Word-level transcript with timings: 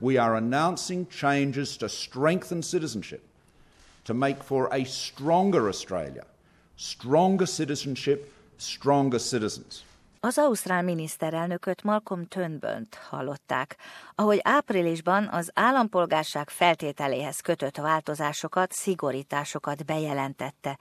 we 0.00 0.18
are 0.18 0.34
announcing 0.36 1.06
changes 1.08 1.76
to 1.76 1.88
strengthen 1.88 2.62
citizenship, 2.62 3.22
to 4.04 4.14
make 4.14 4.42
for 4.42 4.68
a 4.72 4.84
stronger 4.84 5.66
Australia, 5.68 6.24
stronger 6.76 7.46
citizenship, 7.46 8.32
stronger 8.56 9.18
citizens. 9.18 9.84
Az 10.22 10.38
ausztrál 10.38 10.82
miniszterelnököt 10.82 11.82
Malcolm 11.82 12.26
Turnbull-t 12.26 12.94
hallották, 12.94 13.76
ahogy 14.14 14.40
áprilisban 14.42 15.28
az 15.28 15.50
állampolgárság 15.54 16.50
feltételéhez 16.50 17.40
kötött 17.40 17.76
változásokat, 17.76 18.72
szigorításokat 18.72 19.84
bejelentette, 19.84 20.78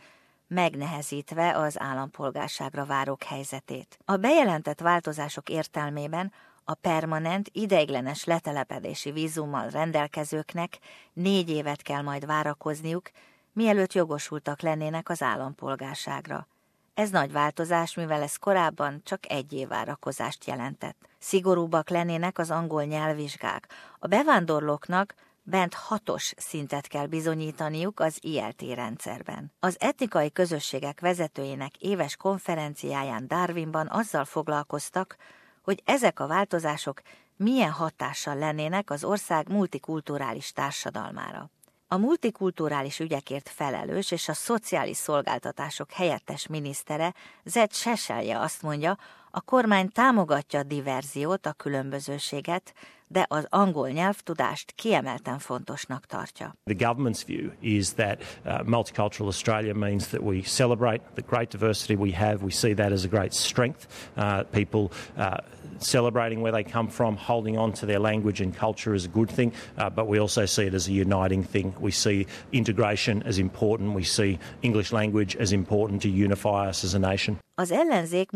megnehezítve 0.48 1.58
az 1.58 1.80
állampolgárságra 1.80 2.86
várók 2.86 3.24
helyzetét. 3.24 3.98
A 4.06 4.16
bejelentett 4.16 4.80
változások 4.80 5.50
értelmében 5.50 6.32
a 6.70 6.74
permanent, 6.74 7.50
ideiglenes 7.52 8.24
letelepedési 8.24 9.12
vízummal 9.12 9.70
rendelkezőknek 9.70 10.80
négy 11.14 11.50
évet 11.50 11.82
kell 11.82 12.02
majd 12.02 12.26
várakozniuk, 12.26 13.10
mielőtt 13.54 13.94
jogosultak 13.94 14.62
lennének 14.62 15.10
az 15.10 15.22
állampolgárságra. 15.22 16.48
Ez 16.94 17.10
nagy 17.10 17.32
változás, 17.32 17.96
mivel 17.96 18.22
ez 18.22 18.36
korábban 18.36 19.02
csak 19.04 19.32
egy 19.32 19.54
év 19.54 19.68
várakozást 19.68 20.46
jelentett. 20.46 21.10
Szigorúbbak 21.20 21.90
lennének 21.90 22.38
az 22.38 22.52
angol 22.52 22.84
nyelvvizsgák. 22.84 23.68
A 24.00 24.08
bevándorlóknak 24.08 25.14
bent 25.44 25.74
hatos 25.74 26.34
szintet 26.38 26.88
kell 26.88 27.06
bizonyítaniuk 27.06 28.00
az 28.00 28.18
ILT 28.22 28.62
rendszerben. 28.74 29.52
Az 29.60 29.76
etnikai 29.80 30.32
közösségek 30.32 31.00
vezetőjének 31.00 31.78
éves 31.78 32.16
konferenciáján 32.16 33.28
Darwinban 33.28 33.88
azzal 33.88 34.26
foglalkoztak, 34.26 35.18
hogy 35.64 35.82
ezek 35.86 36.20
a 36.20 36.28
változások 36.28 37.02
milyen 37.36 37.72
hatással 37.72 38.36
lennének 38.36 38.90
az 38.90 39.04
ország 39.04 39.50
multikulturális 39.50 40.52
társadalmára. 40.52 41.50
A 41.88 41.98
multikulturális 41.98 43.00
ügyekért 43.00 43.50
felelős 43.50 44.12
és 44.12 44.28
a 44.28 44.34
szociális 44.34 44.98
szolgáltatások 44.98 45.92
helyettes 45.92 46.48
minisztere 46.48 47.14
Zed 47.44 47.74
Seselje 47.74 48.40
azt 48.40 48.62
mondja, 48.62 48.98
a 49.32 49.42
kormány 49.42 49.90
támogatja 49.90 50.60
a 50.60 50.64
diverziót, 50.64 51.46
a 51.46 51.54
különbözőséget, 51.54 52.74
de 53.12 53.26
az 53.30 53.46
angol 53.50 53.90
nyelvtudást 53.90 54.72
kiemelten 54.72 55.40
fontosnak 55.40 56.06
tartja. 56.06 56.56
The 56.64 56.86
government's 56.88 57.24
view 57.26 57.52
is 57.60 57.94
that 57.94 58.22
uh, 58.46 58.60
multicultural 58.66 59.28
Australia 59.28 59.74
means 59.74 60.08
that 60.08 60.22
we 60.22 60.42
celebrate 60.42 61.02
the 61.14 61.24
great 61.28 61.50
diversity 61.52 61.96
we 61.96 62.12
have. 62.12 62.38
We 62.44 62.52
see 62.52 62.74
that 62.74 62.92
as 62.92 63.04
a 63.04 63.08
great 63.08 63.34
strength. 63.34 63.88
Uh, 64.18 64.44
people 64.52 64.90
uh, 65.18 65.38
celebrating 65.80 66.42
where 66.42 66.52
they 66.52 66.64
come 66.64 66.90
from, 66.90 67.16
holding 67.16 67.58
on 67.58 67.72
to 67.74 67.86
their 67.86 68.00
language 68.00 68.42
and 68.42 68.58
culture 68.58 68.94
is 68.96 69.06
a 69.06 69.10
good 69.12 69.30
thing, 69.30 69.54
uh, 69.78 69.90
but 69.90 70.08
we 70.08 70.20
also 70.20 70.46
see 70.46 70.66
it 70.66 70.74
as 70.74 70.88
a 70.88 70.92
uniting 70.92 71.44
thing. 71.44 71.74
We 71.80 71.92
see 71.92 72.26
integration 72.52 73.24
as 73.24 73.38
important. 73.38 73.96
We 73.96 74.04
see 74.04 74.38
English 74.62 74.92
language 74.92 75.36
as 75.40 75.52
important 75.52 76.02
to 76.02 76.10
unify 76.10 76.70
us 76.70 76.84
as 76.84 76.94
a 76.94 77.00
nation. 77.00 77.38
Az 77.56 77.72
ellenzék 77.72 78.32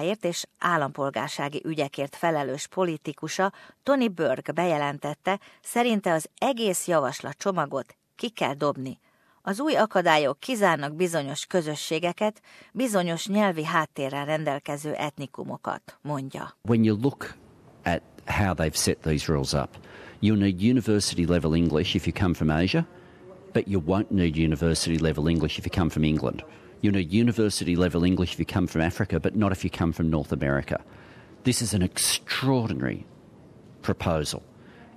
multikultúráért 0.00 0.24
és 0.24 0.46
állampolgársági 0.58 1.62
ügyekért 1.64 2.16
felelős 2.16 2.66
politikusa 2.66 3.52
Tony 3.82 4.12
Burke 4.14 4.52
bejelentette, 4.52 5.40
szerinte 5.62 6.12
az 6.12 6.28
egész 6.38 6.86
javaslat 6.86 7.38
csomagot 7.38 7.96
ki 8.16 8.28
kell 8.28 8.54
dobni. 8.54 8.98
Az 9.42 9.60
új 9.60 9.76
akadályok 9.76 10.40
kizárnak 10.40 10.94
bizonyos 10.94 11.46
közösségeket, 11.46 12.40
bizonyos 12.72 13.26
nyelvi 13.26 13.64
háttérrel 13.64 14.24
rendelkező 14.24 14.92
etnikumokat, 14.92 15.98
mondja. 16.02 16.56
When 16.68 16.84
you 16.84 16.98
look 17.00 17.34
at 17.84 18.02
how 18.26 18.54
they've 18.54 18.76
set 18.76 18.98
these 19.00 19.32
rules 19.32 19.52
up, 19.52 19.68
you'll 20.20 20.38
need 20.38 20.62
university 20.62 21.26
level 21.26 21.54
English 21.54 21.94
if 21.94 22.06
you 22.06 22.12
come 22.12 22.34
from 22.34 22.50
Asia, 22.50 22.86
but 23.52 23.66
you 23.66 23.82
won't 23.86 24.10
need 24.10 24.36
university 24.36 24.98
level 24.98 25.28
English 25.28 25.58
if 25.58 25.64
you 25.64 25.74
come 25.74 25.90
from 25.90 26.04
England. 26.04 26.42
You 26.82 26.90
know, 26.90 26.98
university 26.98 27.76
level 27.76 28.04
English 28.04 28.32
if 28.32 28.38
you 28.38 28.46
come 28.46 28.66
from 28.66 28.80
Africa, 28.80 29.20
but 29.20 29.36
not 29.36 29.52
if 29.52 29.64
you 29.64 29.70
come 29.70 29.92
from 29.92 30.08
North 30.08 30.32
America. 30.32 30.80
This 31.44 31.60
is 31.60 31.74
an 31.74 31.82
extraordinary 31.82 33.04
proposal, 33.82 34.42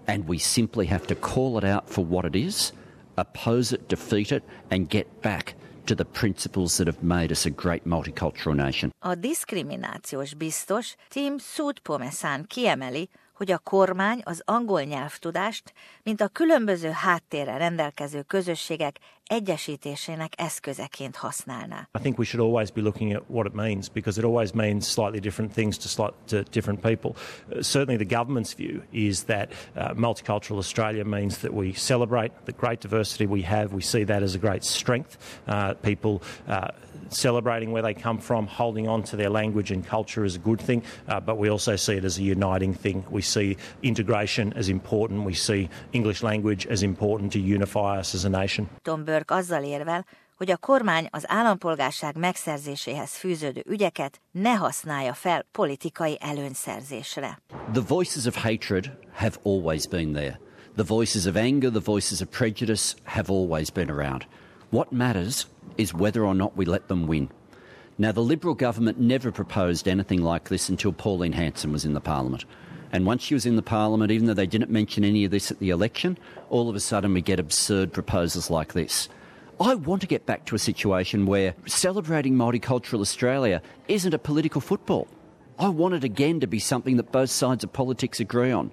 and 0.08 0.28
we 0.28 0.38
simply 0.38 0.86
have 0.86 1.06
to 1.08 1.16
call 1.16 1.58
it 1.58 1.64
out 1.66 1.90
for 1.90 2.06
what 2.06 2.26
it 2.26 2.36
is, 2.36 2.72
oppose 3.18 3.74
it, 3.74 3.90
defeat 3.90 4.32
it, 4.32 4.44
and 4.72 4.90
get 4.90 5.22
back 5.22 5.56
to 5.86 5.96
the 5.96 6.06
principles 6.06 6.78
that 6.78 6.88
have 6.88 7.04
made 7.04 7.32
us 7.32 7.46
a 7.46 7.50
great 7.50 7.86
multicultural 7.86 8.56
nation. 8.56 8.92
A 9.02 9.16
diszkriminációs 9.16 10.34
biztos 10.34 10.96
Tim 11.10 11.38
Sudpomesan 11.40 12.46
kiemeli, 12.48 13.10
hogy 13.34 13.52
a 13.52 13.58
kormány 13.58 14.22
az 14.24 14.42
angol 14.46 14.82
nyelvtudást, 14.82 15.74
mint 16.04 16.22
a 16.22 16.28
különböző 16.28 16.90
háttérrel 16.90 17.58
rendelkező 17.58 18.22
közösségek 18.22 19.00
egyesítésének 19.28 20.34
eszközeként 20.38 21.16
használná. 21.16 21.90
I 21.98 22.02
think 22.02 22.18
we 22.18 22.26
should 22.26 22.48
always 22.48 22.72
be 22.72 22.82
looking 22.82 23.16
at 23.16 23.24
what 23.28 23.46
it 23.46 23.54
means 23.54 23.90
because 23.90 24.20
it 24.20 24.26
always 24.26 24.52
means 24.52 24.88
slightly 24.88 25.20
different 25.20 25.54
things 25.54 25.78
to, 25.78 25.88
slight, 25.88 26.14
to 26.28 26.44
different 26.52 26.82
people. 26.82 27.12
Uh, 27.12 27.62
certainly 27.62 28.06
the 28.06 28.16
government's 28.16 28.54
view 28.54 28.82
is 28.92 29.24
that 29.24 29.52
uh, 29.76 29.94
multicultural 29.94 30.58
Australia 30.58 31.06
means 31.06 31.38
that 31.38 31.54
we 31.54 31.74
celebrate 31.74 32.32
the 32.46 32.52
great 32.52 32.82
diversity 32.82 33.26
we 33.26 33.42
have. 33.44 33.74
We 33.74 33.82
see 33.82 34.04
that 34.04 34.24
as 34.24 34.36
a 34.36 34.40
great 34.40 34.64
strength. 34.64 35.18
Uh, 35.48 35.74
people 35.74 36.22
uh, 36.48 36.68
celebrating 37.10 37.72
where 37.72 37.82
they 37.82 37.94
come 37.94 38.18
from, 38.20 38.48
holding 38.48 38.88
on 38.88 39.04
to 39.04 39.16
their 39.16 39.30
language 39.30 39.72
and 39.72 39.88
culture 39.88 40.26
is 40.26 40.36
a 40.36 40.40
good 40.40 40.62
thing, 40.62 40.84
uh, 41.08 41.20
but 41.20 41.38
we 41.38 41.50
also 41.50 41.76
see 41.76 41.96
it 41.96 42.04
as 42.04 42.18
a 42.18 42.22
uniting 42.22 42.74
thing. 42.74 43.04
We 43.10 43.22
see 43.22 43.58
integration 43.82 44.54
as 44.54 44.68
important. 44.70 45.26
We 45.26 45.34
see 45.34 45.70
English 45.92 46.24
language 46.24 46.68
as 46.68 46.82
important 46.82 47.32
to 47.34 47.40
unify 47.40 48.00
us 48.00 48.16
as 48.16 48.26
a 48.26 48.30
nation. 48.30 48.70
Tom 48.84 49.04
Burke 49.04 49.36
azzal 49.36 49.64
érvel, 49.64 50.06
hogy 50.38 50.52
a 50.52 50.58
kormány 50.58 51.08
az 51.12 51.24
állampolgárság 51.28 52.18
megszerzéséhez 52.18 53.16
fűződő 53.16 53.64
ügyeket 53.68 54.22
ne 54.32 54.54
használja 54.54 55.14
fel 55.14 55.46
politikai 55.52 56.18
előnyszerzésre. 56.22 57.42
The 57.72 57.84
voices 57.88 58.26
of 58.26 58.44
hatred 58.44 58.92
have 59.14 59.36
always 59.44 59.88
been 59.88 60.14
there. 60.14 60.40
The 60.76 60.84
voices 60.84 61.26
of 61.26 61.36
anger, 61.36 61.70
the 61.70 61.82
voices 61.84 62.22
of 62.22 62.28
prejudice 62.30 62.96
have 63.04 63.30
always 63.30 63.70
been 63.70 63.90
around. 63.90 64.26
What 64.72 64.92
matters 64.92 65.48
is 65.78 65.94
whether 65.94 66.26
or 66.26 66.36
not 66.36 66.58
we 66.58 66.66
let 66.66 66.88
them 66.88 67.08
win. 67.08 67.30
Now, 67.98 68.12
the 68.12 68.22
Liberal 68.22 68.56
government 68.56 69.00
never 69.00 69.32
proposed 69.32 69.88
anything 69.88 70.24
like 70.24 70.50
this 70.50 70.68
until 70.70 70.94
Pauline 70.94 71.34
Hanson 71.34 71.72
was 71.72 71.86
in 71.86 71.94
the 71.94 72.02
Parliament. 72.02 72.46
And 72.92 73.06
once 73.06 73.24
she 73.24 73.34
was 73.34 73.46
in 73.46 73.56
the 73.56 73.62
Parliament, 73.62 74.12
even 74.12 74.28
though 74.28 74.34
they 74.34 74.48
didn't 74.48 74.70
mention 74.70 75.04
any 75.04 75.26
of 75.26 75.32
this 75.32 75.52
at 75.52 75.60
the 75.60 75.70
election, 75.70 76.18
all 76.50 76.70
of 76.70 76.76
a 76.76 76.80
sudden 76.80 77.14
we 77.14 77.22
get 77.22 77.40
absurd 77.40 77.94
proposals 77.94 78.50
like 78.50 78.74
this. 78.74 79.10
I 79.60 79.76
want 79.76 80.02
to 80.02 80.08
get 80.08 80.26
back 80.26 80.46
to 80.46 80.56
a 80.56 80.60
situation 80.60 81.26
where 81.26 81.56
celebrating 81.66 82.34
multicultural 82.34 83.02
Australia 83.02 83.62
isn't 83.88 84.14
a 84.14 84.20
political 84.20 84.62
football. 84.62 85.08
I 85.60 85.70
want 85.70 85.94
it 85.94 86.04
again 86.04 86.40
to 86.40 86.48
be 86.48 86.60
something 86.60 86.98
that 86.98 87.12
both 87.12 87.30
sides 87.30 87.64
of 87.64 87.72
politics 87.72 88.20
agree 88.20 88.52
on. 88.52 88.72